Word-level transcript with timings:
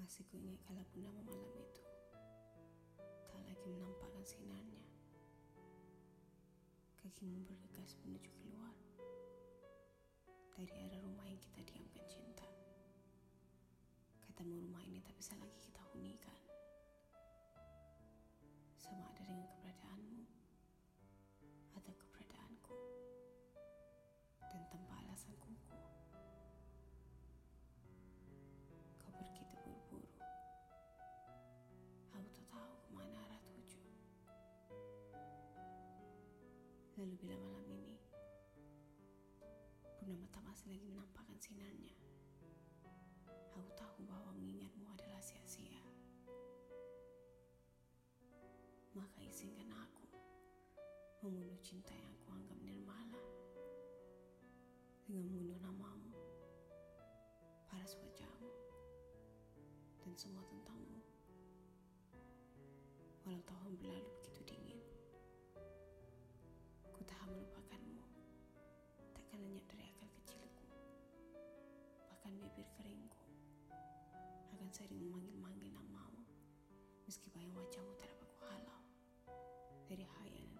Masih 0.00 0.24
ku 0.32 0.40
ingat 0.40 0.56
kala 0.64 0.80
purnama 0.96 1.20
malam 1.28 1.52
itu. 1.60 1.84
Tak 3.28 3.36
lagi 3.44 3.68
menampakkan 3.68 4.24
sinarnya. 4.24 4.80
Kakimu 6.96 7.44
bergegas 7.44 8.00
menuju 8.00 8.32
keluar. 8.40 8.72
Dari 10.56 10.72
arah 10.72 11.04
rumah 11.04 11.28
yang 11.28 11.36
kita 11.36 11.60
diamkan 11.68 12.00
cinta. 12.08 12.48
Katamu 14.24 14.64
rumah 14.64 14.80
ini 14.88 15.04
tak 15.04 15.12
bisa 15.20 15.36
lagi 15.36 15.60
kita 15.60 15.84
hunikan. 15.92 16.40
Sama 18.80 19.04
ada 19.04 19.20
dengan 19.20 19.44
keberadaanmu. 19.52 20.24
Atau 21.76 21.92
keberadaanku. 21.92 22.76
Dan 24.48 24.64
tanpa 24.72 24.96
alasan 25.04 25.36
kuku 25.44 25.89
Lalu 37.00 37.16
bila 37.16 37.32
malam 37.40 37.64
ini 37.72 37.96
Purnama 39.96 40.28
tak 40.28 40.44
masih 40.44 40.68
lagi 40.68 40.84
menampakkan 40.84 41.32
sinarnya. 41.40 41.96
Aku 43.56 43.72
tahu 43.72 44.04
bahwa 44.04 44.36
mengingatmu 44.36 44.84
adalah 44.84 45.16
sia-sia. 45.24 45.80
Maka 48.92 49.16
izinkan 49.24 49.72
aku 49.72 50.12
Membunuh 51.24 51.56
cinta 51.64 51.88
yang 51.96 52.12
aku 52.20 52.36
anggap 52.36 52.60
nirmala 52.60 53.16
Dengan 55.08 55.24
membunuh 55.24 55.56
namamu 55.64 56.12
Paras 57.64 57.96
wajahmu 57.96 58.52
Dan 60.04 60.12
semua 60.20 60.44
tentangmu. 60.52 61.00
Walau 63.24 63.40
tahun 63.48 63.72
berlalu 63.80 64.04
begitu 64.20 64.52
dingin 64.52 64.59
melupakanmu. 67.30 68.04
Takkan 69.14 69.38
lenyap 69.40 69.66
dari 69.70 69.84
akal 69.86 70.08
kecilku 70.20 70.66
Bahkan 72.10 72.32
bibir 72.42 72.68
keringku. 72.76 73.24
Akan 74.58 74.68
sering 74.74 74.98
memanggil-manggil 74.98 75.70
namamu 75.70 76.26
Meski 77.06 77.30
bayang 77.30 77.54
wajahmu 77.54 77.94
tak 77.96 78.10
dapat 78.10 78.28
ku 78.34 78.42
halau 78.50 78.82
Dari 79.86 80.04
hayal 80.04 80.59